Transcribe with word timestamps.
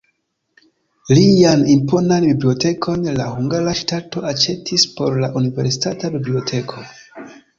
Lian 1.17 1.65
imponan 1.73 2.23
bibliotekon 2.29 3.03
la 3.19 3.27
hungara 3.35 3.75
ŝtato 3.81 4.23
aĉetis 4.31 4.87
por 4.97 5.19
la 5.25 5.31
universitata 5.43 6.11
biblioteko. 6.17 6.87